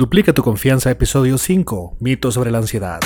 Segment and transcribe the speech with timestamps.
[0.00, 3.00] Duplica tu confianza, episodio 5, Mitos sobre la ansiedad.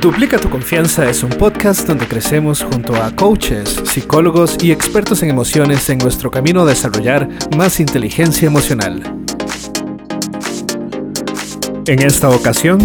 [0.00, 5.30] Duplica tu confianza es un podcast donde crecemos junto a coaches, psicólogos y expertos en
[5.30, 9.02] emociones en nuestro camino a desarrollar más inteligencia emocional.
[11.88, 12.78] En esta ocasión,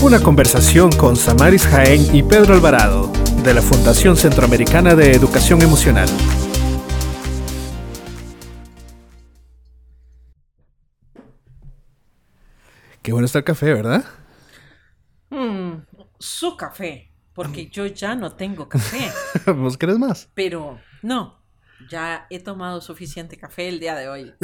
[0.00, 3.12] una conversación con Samaris Jaén y Pedro Alvarado
[3.44, 6.08] de la Fundación Centroamericana de Educación Emocional.
[13.08, 14.04] Qué bueno está el café, ¿verdad?
[15.30, 15.76] Mm,
[16.18, 19.10] su café, porque yo ya no tengo café.
[19.56, 20.28] ¿Vos querés más?
[20.34, 21.42] Pero no,
[21.88, 24.34] ya he tomado suficiente café el día de hoy.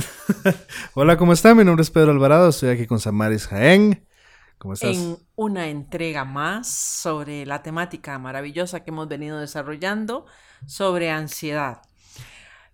[0.95, 1.55] Hola, ¿cómo está?
[1.55, 4.09] Mi nombre es Pedro Alvarado, estoy aquí con Samaris Jaén.
[4.57, 4.97] ¿Cómo estás?
[4.97, 10.25] En una entrega más sobre la temática maravillosa que hemos venido desarrollando
[10.65, 11.83] sobre ansiedad.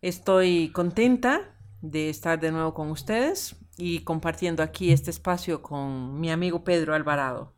[0.03, 1.51] Estoy contenta
[1.83, 6.95] de estar de nuevo con ustedes y compartiendo aquí este espacio con mi amigo Pedro
[6.95, 7.55] Alvarado.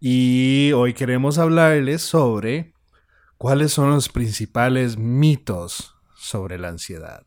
[0.00, 2.74] Y hoy queremos hablarles sobre
[3.36, 7.24] cuáles son los principales mitos sobre la ansiedad.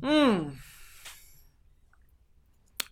[0.00, 0.52] Mm.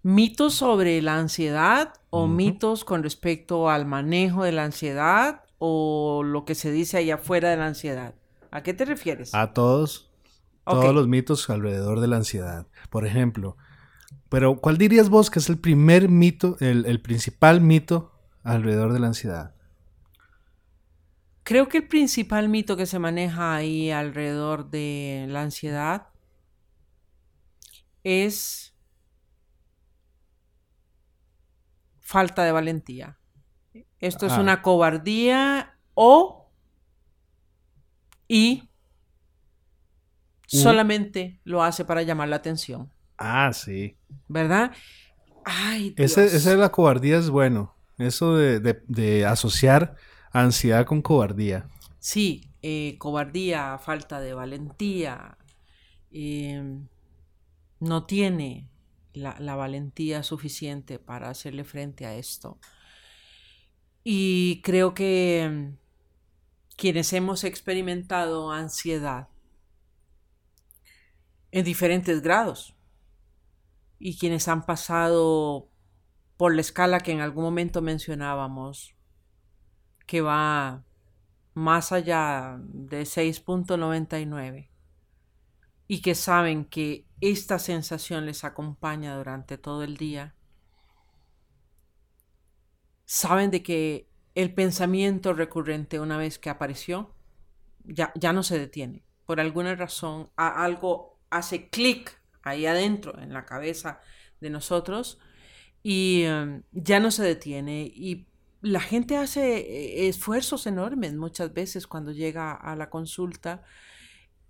[0.02, 6.44] ¿Mitos sobre la ansiedad o mitos con respecto al manejo de la ansiedad o lo
[6.44, 8.14] que se dice allá afuera de la ansiedad?
[8.50, 9.34] ¿A qué te refieres?
[9.34, 10.13] A todos.
[10.64, 12.66] Todos los mitos alrededor de la ansiedad.
[12.90, 13.56] Por ejemplo,
[14.28, 18.12] pero ¿cuál dirías vos que es el primer mito, el, el principal mito
[18.42, 19.54] alrededor de la ansiedad?
[21.42, 26.08] Creo que el principal mito que se maneja ahí alrededor de la ansiedad
[28.02, 28.74] es
[32.00, 33.18] falta de valentía.
[33.98, 34.40] Esto es Ah.
[34.40, 36.50] una cobardía o
[38.28, 38.70] y
[40.54, 43.98] Solamente lo hace para llamar la atención, Ah, sí.
[44.28, 44.72] ¿verdad?
[45.44, 46.32] Ay, Ese, Dios.
[46.36, 47.76] esa de la cobardía es bueno.
[47.98, 49.96] Eso de, de- de asociar
[50.32, 51.68] ansiedad con cobardía.
[51.98, 55.38] Sí, eh, cobardía, falta de valentía.
[56.12, 56.62] eh,
[57.80, 58.68] no tiene
[59.12, 62.58] la, la valentía suficiente para hacerle frente a esto.
[64.04, 65.76] Y creo que mm,
[66.76, 69.28] quienes hemos experimentado ansiedad
[71.56, 72.76] en diferentes grados
[73.98, 75.68] y quienes han pasado
[76.36, 78.94] por la escala que en algún momento mencionábamos,
[80.06, 80.84] que va
[81.54, 84.70] más allá de 6.99
[85.86, 90.34] y que saben que esta sensación les acompaña durante todo el día,
[93.04, 97.14] saben de que el pensamiento recurrente una vez que apareció
[97.84, 99.04] ya, ya no se detiene.
[99.26, 104.00] Por alguna razón a- algo hace clic ahí adentro en la cabeza
[104.40, 105.18] de nosotros
[105.82, 108.26] y em, ya no se detiene y
[108.62, 113.62] la gente hace eh, esfuerzos enormes muchas veces cuando llega a la consulta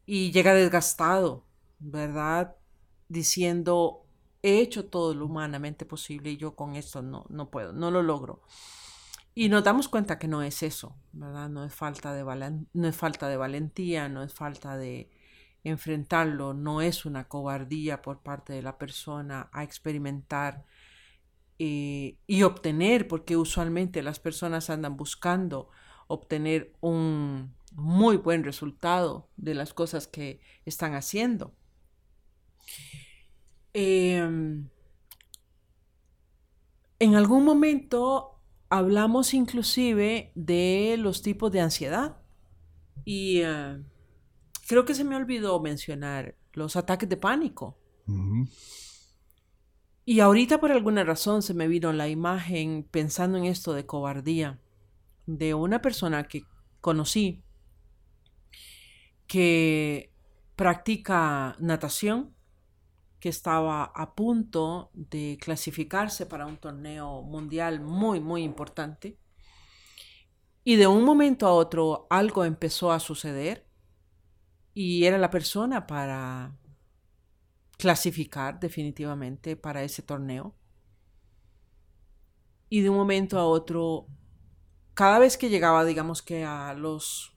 [0.07, 1.47] y llega desgastado,
[1.79, 2.57] ¿verdad?
[3.09, 4.07] Diciendo,
[4.43, 8.03] he hecho todo lo humanamente posible y yo con esto no, no puedo, no lo
[8.03, 8.43] logro.
[9.35, 11.49] Y nos damos cuenta que no es eso, ¿verdad?
[11.49, 15.11] No es falta de, valen- no es falta de valentía, no es falta de
[15.65, 20.65] enfrentarlo, no es una cobardía por parte de la persona a experimentar
[21.59, 25.71] eh, y obtener, porque usualmente las personas andan buscando
[26.07, 31.55] obtener un muy buen resultado de las cosas que están haciendo.
[33.73, 34.69] Em,
[37.01, 42.17] en algún momento hablamos inclusive de los tipos de ansiedad
[43.05, 43.83] y eh,
[44.67, 47.79] creo que se me olvidó mencionar los ataques de pánico.
[50.05, 54.61] Y ahorita por alguna razón se me vino la imagen pensando en esto de cobardía
[55.27, 56.45] de una persona que
[56.81, 57.43] conocí
[59.27, 60.13] que
[60.55, 62.35] practica natación,
[63.21, 69.19] que estaba a punto de clasificarse para un torneo mundial muy, muy importante.
[70.63, 73.67] Y de un momento a otro algo empezó a suceder
[74.75, 76.57] y era la persona para
[77.79, 80.55] clasificar definitivamente para ese torneo.
[82.69, 84.09] Y de un momento a otro,
[84.95, 87.31] cada vez que llegaba, digamos que a los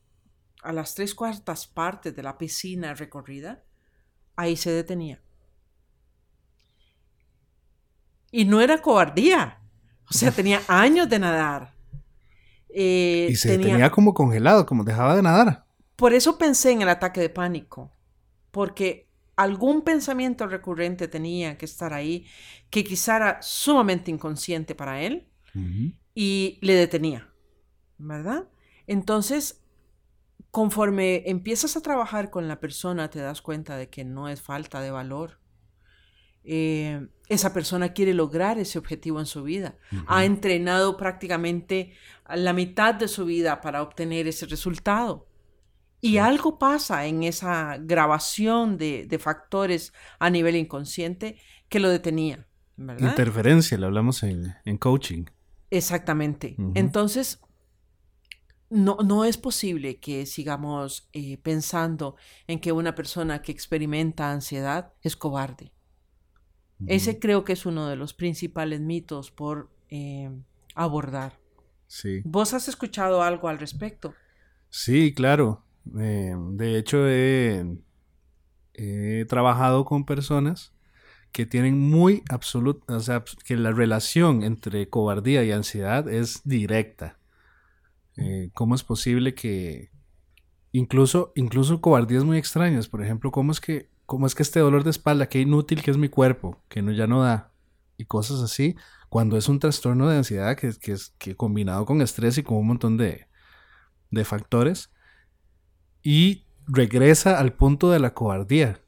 [0.64, 3.64] a las tres cuartas partes de la piscina recorrida,
[4.36, 5.22] ahí se detenía.
[8.32, 9.62] Y no era cobardía.
[10.10, 11.74] O sea, tenía años de nadar.
[12.70, 15.67] Eh, Y se tenía como congelado, como dejaba de nadar.
[15.98, 17.92] Por eso pensé en el ataque de pánico.
[18.52, 22.26] Porque algún pensamiento recurrente tenía que estar ahí,
[22.70, 25.28] que quizá era sumamente inconsciente para él,
[26.14, 27.34] y le detenía,
[27.98, 28.48] ¿verdad?
[28.86, 29.64] Entonces,
[30.52, 34.82] conforme empiezas a trabajar con la persona, te das cuenta de que no es falta
[34.82, 35.40] de valor.
[36.44, 39.78] Eh, esa persona quiere lograr ese objetivo en su vida.
[40.06, 41.94] Ha entrenado prácticamente
[42.30, 45.27] la mitad de su vida para obtener ese resultado.
[46.08, 51.38] Y algo pasa en esa grabación de, factores a nivel inconsciente
[51.70, 52.48] que lo detenía.
[52.78, 55.26] Interferencia, lo hablamos en, coaching.
[55.70, 56.56] Exactamente.
[56.76, 57.42] Entonces,
[58.70, 62.16] no, no, es posible que sigamos eh, pensando
[62.48, 65.72] en que una persona que experimenta ansiedad es cobarde.
[66.86, 70.30] Ese creo que es uno de los principales mitos por eh,
[70.76, 71.40] abordar.
[71.88, 72.22] Sí.
[72.24, 74.14] ¿Vos has escuchado algo al respecto?
[74.70, 75.64] Sí, claro.
[76.00, 77.78] Eh, de hecho, he,
[79.28, 80.74] trabajado con personas
[81.32, 87.18] que tienen muy absoluta, o sea, que la relación entre cobardía y ansiedad es directa.
[88.18, 89.92] Eh, ¿Cómo es posible que
[90.72, 94.84] incluso, incluso cobardías muy extrañas, por ejemplo, cómo es que, cómo es que este dolor
[94.84, 97.52] de espalda, qué inútil que es mi cuerpo, que no, ya no da,
[97.98, 98.76] y cosas así,
[99.10, 102.58] cuando es un trastorno de ansiedad que, que es que combinado con estrés y con
[102.58, 103.28] un montón de,
[104.12, 104.92] de factores,
[106.10, 108.80] y regresa al punto de la cobardía,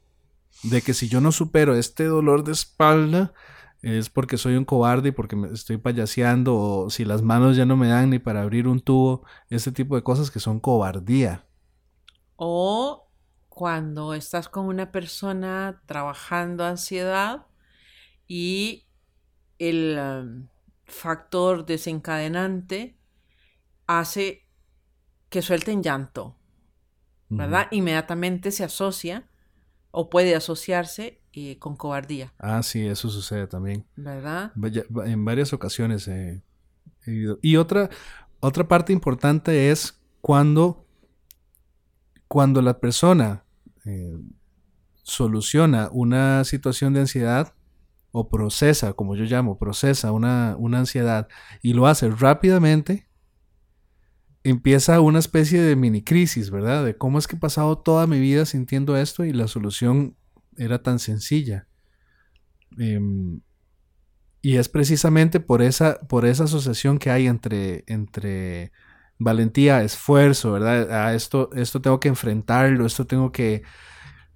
[0.62, 3.34] de que si yo no supero este dolor de espalda,
[3.82, 7.66] es porque soy un cobarde y porque me estoy payaseando o si las manos ya
[7.66, 11.44] no me dan ni para abrir un tubo, ese tipo de cosas que son cobardía.
[12.36, 13.06] O
[13.50, 17.48] cuando estás con una persona trabajando ansiedad
[18.26, 18.86] y
[19.58, 20.48] el um,
[20.86, 22.96] factor desencadenante
[23.86, 24.46] hace
[25.28, 26.39] que suelten llanto,
[27.30, 27.68] ¿verdad?
[27.70, 29.28] Inmediatamente se asocia
[29.90, 31.20] o puede asociarse
[31.58, 32.32] con cobardía.
[32.38, 33.86] Ah, sí, eso sucede también.
[33.96, 34.52] ¿Verdad?
[35.06, 36.42] En varias ocasiones he
[37.42, 37.88] Y otra,
[38.40, 40.86] otra parte importante es cuando,
[42.28, 43.44] cuando la persona
[43.84, 44.18] eh,
[45.02, 47.54] soluciona una situación de ansiedad
[48.12, 51.28] o procesa, como yo llamo, procesa una, una ansiedad
[51.62, 53.06] y lo hace rápidamente,
[54.44, 56.84] empieza una especie de mini crisis, ¿verdad?
[56.84, 60.16] De cómo es que he pasado toda mi vida sintiendo esto y la solución
[60.56, 61.66] era tan sencilla.
[62.78, 63.40] Em,
[64.42, 68.72] y es precisamente por esa, por esa asociación que hay entre, entre
[69.18, 70.90] valentía, esfuerzo, ¿verdad?
[70.90, 73.62] A esto, esto tengo que enfrentarlo, esto tengo que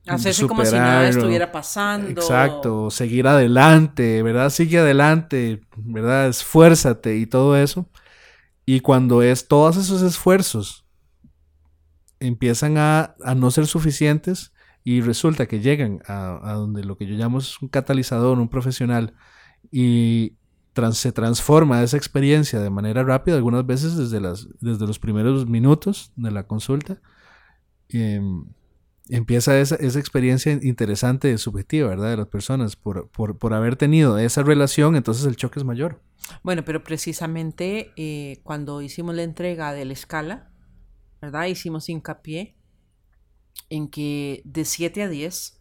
[0.07, 2.11] hacerse como si nada estuviera pasando.
[2.11, 4.51] Exacto, seguir adelante, ¿verdad?
[4.51, 6.29] Sigue adelante, ¿verdad?
[6.29, 7.89] Esfuérzate y todo eso.
[8.67, 10.87] Y cuando es todos esos esfuerzos
[12.21, 17.17] empiezan a, a no ser suficientes, y resulta que llegan a, donde lo que yo
[17.17, 19.15] llamo es un catalizador, un profesional,
[19.73, 20.35] y
[20.93, 26.13] se transforma esa experiencia de manera rápida, algunas veces desde, las, desde los primeros minutos
[26.17, 27.01] de la consulta.
[27.89, 28.45] Em,
[29.09, 32.11] empieza esa, esa, experiencia interesante, subjetiva, ¿verdad?
[32.11, 36.01] De las personas, por, por, por, haber tenido esa relación, entonces el choque es mayor.
[36.43, 40.51] Bueno, pero precisamente eh, cuando hicimos la entrega de la escala,
[41.21, 41.47] ¿verdad?
[41.47, 42.57] Hicimos hincapié
[43.69, 45.61] en que de 7 a 10...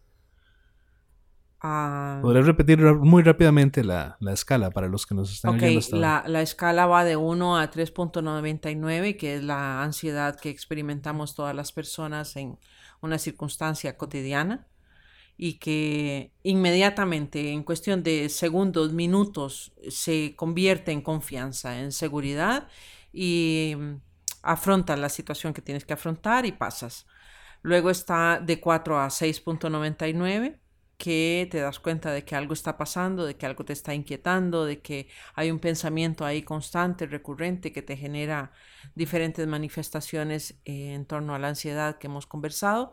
[1.65, 6.41] Uh, ¿Podrías repetir muy rápidamente la, escala para los que nos están okay, La, la
[6.41, 12.35] escala va de 1 a 3.99, que es la ansiedad que experimentamos todas las personas
[12.35, 12.57] en
[13.03, 14.67] una circunstancia cotidiana
[15.37, 22.67] y que inmediatamente, en cuestión de segundos, minutos, se convierte en confianza, en seguridad
[23.11, 23.95] y mm,
[24.43, 27.07] afrontas la situación que tienes que afrontar y pasas.
[27.61, 30.59] Luego está de 4 a 6.99,
[30.97, 34.65] que te das cuenta de que algo está pasando, de que algo te está inquietando,
[34.65, 38.51] de que hay un pensamiento ahí constante, recurrente, que te genera
[38.95, 42.91] diferentes manifestaciones eh, en torno a la ansiedad que hemos conversado,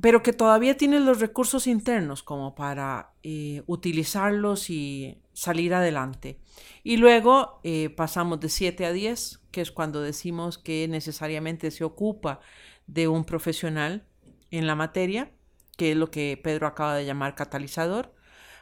[0.00, 6.38] pero que todavía tienes los recursos internos como para eh, utilizarlos y salir adelante.
[6.84, 11.82] Y luego eh, pasamos de 7 a 10, que es cuando decimos que necesariamente se
[11.82, 12.40] ocupa
[12.86, 14.06] de un profesional
[14.50, 15.32] en la materia,
[15.80, 18.12] que es lo que Pedro acaba de llamar catalizador,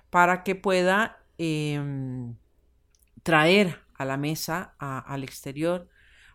[0.08, 2.36] para que pueda em,
[3.24, 5.88] traer a la mesa, al exterior,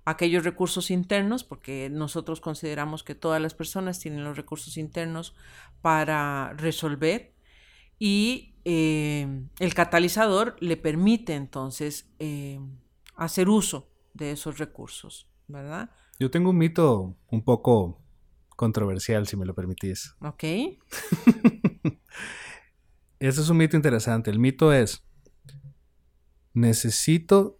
[0.04, 5.34] aquellos recursos internos, porque nosotros consideramos que todas las personas tienen los recursos internos
[5.82, 7.34] para resolver
[7.98, 12.76] y em, el catalizador le permite entonces em,
[13.16, 15.92] hacer uso de esos recursos, ¿verdad?
[16.20, 18.03] Yo tengo un mito un poco
[18.56, 20.16] controversial, si me lo permitís.
[20.22, 20.44] Ok.
[23.20, 24.30] Ese es un mito interesante.
[24.32, 25.06] El mito es,
[26.54, 27.60] necesito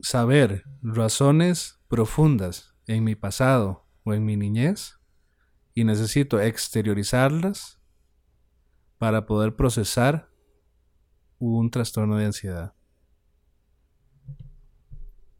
[0.00, 4.98] saber razones profundas en mi pasado o en mi niñez
[5.74, 7.80] y necesito exteriorizarlas
[8.98, 10.30] para poder procesar
[11.38, 12.74] un trastorno de ansiedad.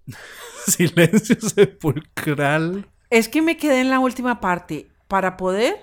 [0.67, 2.91] Silencio sepulcral.
[3.11, 4.89] Es que me quedé en la última parte.
[5.09, 5.77] Para poder.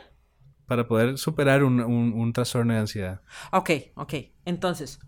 [0.65, 3.21] Para poder superar un, un, un trastorno de ansiedad.
[3.51, 4.13] Ok, ok.
[4.45, 4.99] Entonces.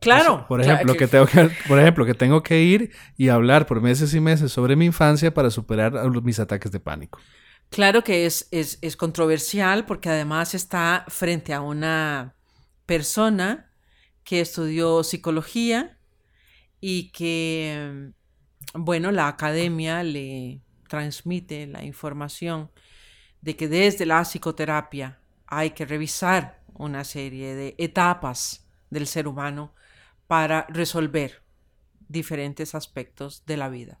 [0.00, 0.46] Claro.
[0.48, 4.14] Por ejemplo, que tengo que, por ejemplo, que tengo que ir y hablar por meses
[4.14, 5.92] y meses sobre mi infancia para superar
[6.22, 7.20] mis ataques de pánico.
[7.68, 12.34] Claro que es, es, es controversial porque además está frente a una
[12.86, 13.70] persona
[14.24, 15.98] que estudió psicología
[16.80, 18.12] y que,
[18.74, 22.70] bueno, la academia le transmite la información
[23.40, 29.74] de que desde la psicoterapia hay que revisar una serie de etapas del ser humano
[30.26, 31.42] para resolver
[32.08, 34.00] diferentes aspectos de la vida.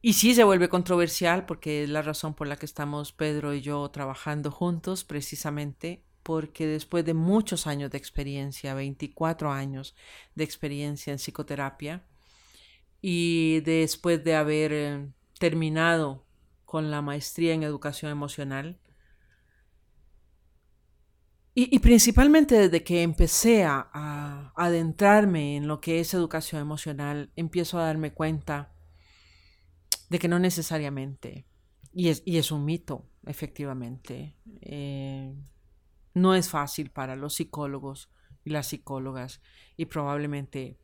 [0.00, 3.60] Y sí se vuelve controversial porque es la razón por la que estamos Pedro y
[3.60, 9.94] yo trabajando juntos, precisamente porque después de muchos años de experiencia, 24 años
[10.34, 12.06] de experiencia en psicoterapia,
[13.00, 16.24] y después de haber eh, terminado
[16.64, 18.78] con la maestría en educación emocional,
[21.54, 27.84] y, principalmente desde que empecé a, adentrarme en lo que es educación emocional, empiezo a
[27.84, 28.72] darme cuenta
[30.08, 31.44] de que no necesariamente,
[31.92, 35.34] y es, y es un mito, efectivamente, eh,
[36.14, 38.10] no es fácil para los psicólogos
[38.44, 39.40] y las psicólogas
[39.76, 40.78] y probablemente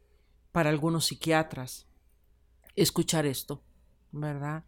[0.53, 1.87] para algunos psiquiatras
[2.77, 3.63] escuchar esto,
[4.13, 4.65] ¿verdad?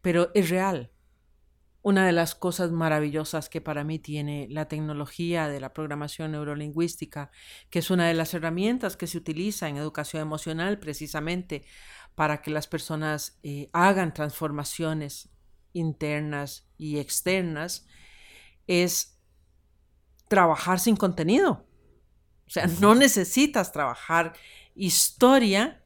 [0.00, 0.90] Pero es real.
[1.80, 7.30] Una de las cosas maravillosas que para mí tiene la tecnología de la programación neurolingüística,
[7.70, 11.64] que es una de las herramientas que se utiliza en educación emocional precisamente
[12.14, 15.30] para que las personas eh, hagan transformaciones
[15.72, 17.86] internas y externas,
[18.66, 19.17] es
[20.28, 21.64] trabajar sin contenido.
[22.46, 24.34] O sea, no necesitas trabajar
[24.74, 25.82] historia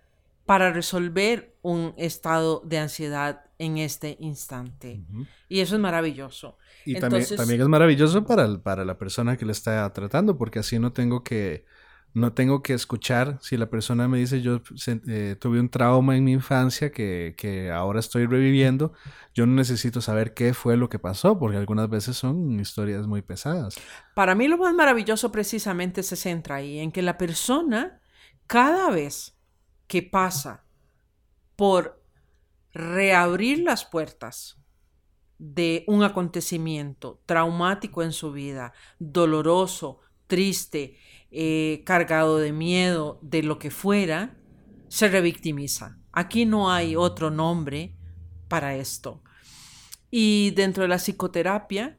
[0.46, 5.02] para resolver un estado de ansiedad en este instante.
[5.48, 6.58] Y eso es maravilloso.
[6.84, 10.78] Y también, también, es maravilloso para, para la persona que le está tratando, porque así
[10.78, 11.64] no tengo que
[12.14, 14.60] no tengo que escuchar si la persona me dice yo
[15.08, 18.92] eh, tuve un trauma en mi infancia que, que, ahora estoy reviviendo,
[19.34, 23.22] yo no necesito saber qué fue lo que pasó, porque algunas veces son historias muy
[23.22, 23.76] pesadas.
[24.14, 28.00] Para mí lo más maravilloso precisamente se centra ahí, en que la persona
[28.46, 29.38] cada vez
[29.86, 30.64] que pasa
[31.56, 32.02] por
[32.72, 34.58] reabrir las puertas
[35.38, 40.96] de un acontecimiento traumático en su vida, doloroso, triste,
[41.32, 44.36] eh, cargado de miedo, de lo que fuera,
[44.88, 45.98] se revictimiza.
[46.12, 47.96] Aquí no hay otro nombre
[48.48, 49.22] para esto.
[50.10, 51.98] Y dentro de la psicoterapia,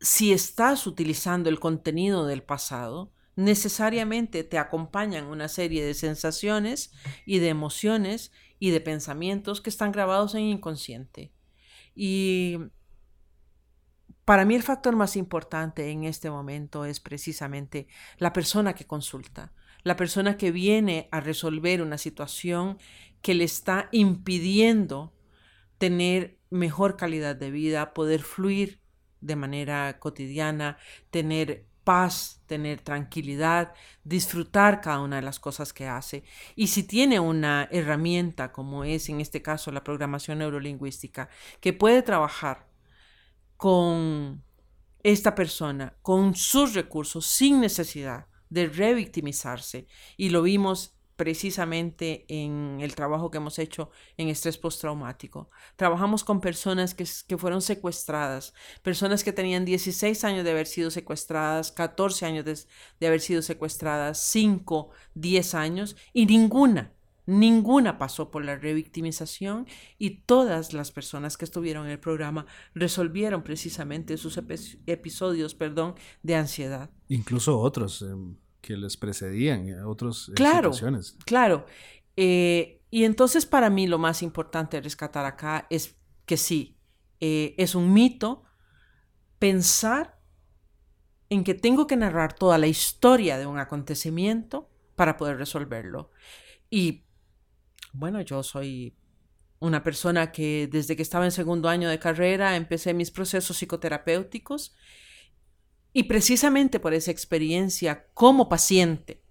[0.00, 6.92] si estás utilizando el contenido del pasado, necesariamente te acompañan una serie de sensaciones
[7.26, 8.30] y de emociones
[8.60, 11.32] y de pensamientos que están grabados en inconsciente.
[11.96, 12.56] Y
[14.24, 19.52] para mí el factor más importante en este momento es precisamente la persona que consulta,
[19.82, 22.78] la persona que viene a resolver una situación
[23.22, 25.12] que le está impidiendo
[25.78, 28.80] tener mejor calidad de vida, poder fluir
[29.20, 30.78] de manera cotidiana,
[31.10, 33.74] tener paz, tener tranquilidad,
[34.04, 36.24] disfrutar cada una de las cosas que hace.
[36.54, 41.28] Y si tiene una herramienta como es en este caso la programación neurolingüística,
[41.60, 42.69] que puede trabajar
[43.60, 44.42] con
[45.02, 49.86] esta persona, con sus recursos, sin necesidad de revictimizarse.
[50.16, 55.50] Y lo vimos precisamente en el trabajo que hemos hecho en estrés postraumático.
[55.76, 57.04] Trabajamos con personas que,
[57.36, 62.58] fueron secuestradas, personas que tenían 16 años de haber sido secuestradas, 14 años de,
[62.98, 66.94] de haber sido secuestradas, 5, 10 años, y ninguna
[67.30, 69.66] Ninguna pasó por la revictimización
[69.98, 72.44] y todas las personas que estuvieron en el programa
[72.74, 74.36] resolvieron precisamente sus
[74.86, 75.94] episodios perdón,
[76.24, 76.90] de ansiedad.
[77.08, 81.16] Incluso otros em, que les precedían, eh, otros claro, situaciones.
[81.24, 81.66] Claro.
[82.16, 85.96] Eh, y entonces para mí lo más importante rescatar acá es
[86.26, 86.78] que sí,
[87.20, 88.42] eh, es un mito
[89.38, 90.20] pensar
[91.28, 96.10] en que tengo que narrar toda la historia de un acontecimiento para poder resolverlo.
[96.68, 97.04] Y
[97.92, 98.94] bueno, yo soy
[99.60, 104.74] una persona que desde que estaba en segundo año de carrera empecé mis procesos psicoterapéuticos
[105.92, 109.22] y precisamente por esa experiencia como paciente,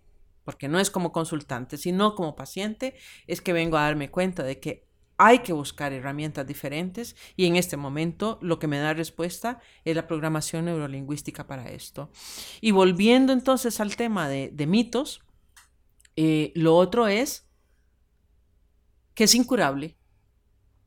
[0.43, 2.95] porque no es como consultante, sino como paciente,
[3.27, 4.87] es que vengo a darme cuenta de que
[5.17, 9.95] hay que buscar herramientas diferentes y en este momento lo que me da respuesta es
[9.95, 12.09] la programación neurolingüística para esto.
[12.61, 15.21] Y volviendo entonces al tema de, mitos,
[16.15, 17.48] eh, lo otro es
[19.19, 19.97] que es incurable.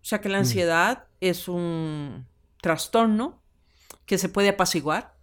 [0.00, 0.40] O sea que la mm.
[0.40, 2.26] ansiedad es un
[2.62, 3.42] trastorno
[4.06, 5.18] que se puede apaciguar,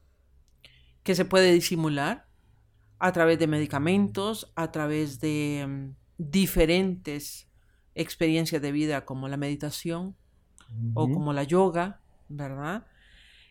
[1.01, 2.27] que se puede disimular
[2.99, 7.49] a través de medicamentos, a través de mm, diferentes
[7.95, 10.15] experiencias de vida como la meditación
[10.93, 12.85] o como la yoga, ¿verdad?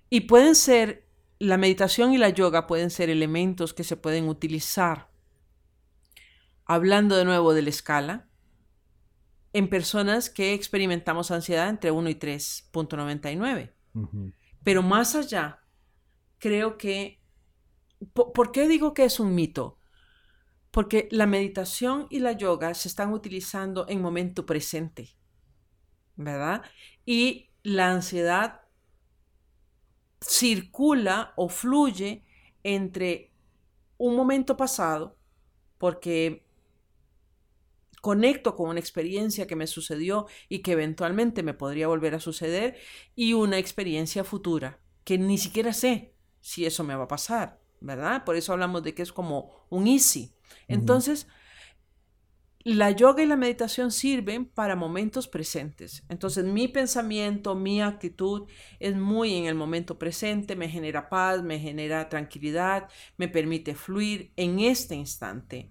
[0.09, 1.05] Y pueden ser,
[1.41, 5.11] la meditación y la yoga pueden ser elementos que se pueden utilizar,
[6.65, 8.28] hablando de nuevo de la escala,
[9.53, 13.73] en personas que experimentamos ansiedad entre 1 y 3.99.
[14.63, 15.61] Pero más allá,
[16.39, 17.21] creo que,
[18.13, 19.79] ¿por qué digo que es un mito?
[20.71, 25.17] porque la meditación y la yoga se están utilizando en momento presente,
[26.17, 26.63] ¿verdad?
[27.05, 28.61] Y la ansiedad
[30.21, 32.25] circula o fluye
[32.63, 33.33] entre
[33.97, 35.17] un momento pasado,
[35.79, 36.47] porque
[38.09, 42.79] conecto con una experiencia que me sucedió y que eventualmente me podría volver a suceder,
[43.15, 48.25] y una experiencia futura, que ni siquiera sé si eso me va a pasar, ¿verdad?
[48.25, 50.33] Por eso hablamos de que es como un easy.
[50.69, 51.27] Entonces,
[52.65, 56.03] la yoga y la meditación sirven para momentos presentes.
[56.09, 58.49] Entonces, mi pensamiento, mi actitud
[58.81, 62.89] es muy en el momento presente, me genera paz, me genera tranquilidad,
[63.19, 65.71] me permite fluir en este instante.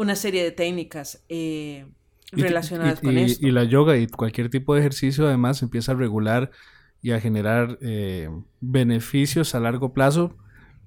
[0.00, 1.84] Una serie de técnicas eh,
[2.32, 3.46] relacionadas con esto.
[3.46, 6.50] Y la yoga y cualquier tipo de ejercicio además empieza a regular
[7.02, 8.30] y a generar eh,
[8.60, 10.34] beneficios a largo plazo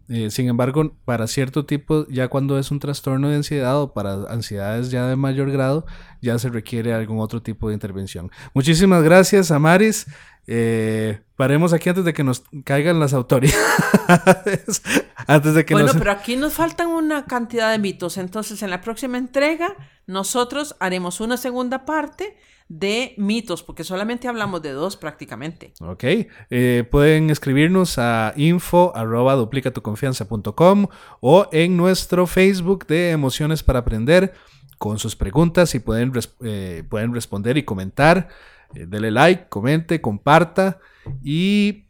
[0.10, 4.14] eh, sin embargo, para cierto tipo, ya cuando es un trastorno de ansiedad o para
[4.30, 5.86] ansiedades ya de mayor grado,
[6.22, 8.30] ya se requiere algún otro tipo de intervención.
[8.54, 10.08] Muchísimas gracias, Amaris.
[10.46, 13.64] Eh, paremos aquí antes de que nos caigan las autoridades.
[15.28, 18.18] antes de que bueno, pero aquí nos faltan una cantidad de mitos.
[18.18, 19.76] Entonces, en la próxima entrega,
[20.06, 22.38] nosotros haremos una segunda parte
[22.70, 25.74] de mitos, porque solamente hablamos de dos prácticamente.
[25.82, 26.04] Ok,
[26.50, 30.88] eh, pueden escribirnos a info arroba duplicatuconfianza.com
[31.20, 34.34] o en nuestro Facebook de Emociones para Aprender
[34.78, 36.12] con sus preguntas y pueden,
[36.44, 38.30] eh, pueden responder y comentar.
[38.76, 40.80] Eh, dele like, comente, comparta
[41.24, 41.86] y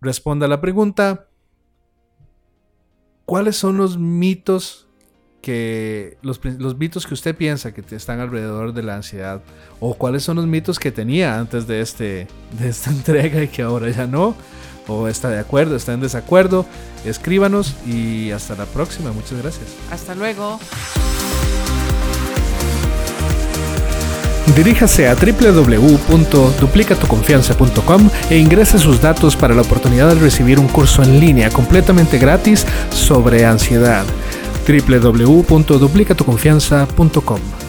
[0.00, 1.28] responda a la pregunta.
[3.24, 4.88] ¿Cuáles son los mitos
[5.44, 6.40] que los,
[6.78, 9.42] mitos que usted piensa que están alrededor de la ansiedad
[9.78, 12.26] o cuáles son los mitos que tenía antes de, este,
[12.58, 14.34] de esta entrega y que ahora ya no
[14.88, 16.66] o está de acuerdo, está en desacuerdo,
[17.04, 19.12] escríbanos y hasta la próxima.
[19.12, 19.74] Muchas gracias.
[19.90, 20.58] Hasta luego.
[24.52, 31.18] Diríjase a www.duplicatuconfianza.com e ingrese sus datos para la oportunidad de recibir un curso en
[31.18, 34.04] línea completamente gratis sobre ansiedad
[34.66, 37.63] www.duplicatuconfianza.com.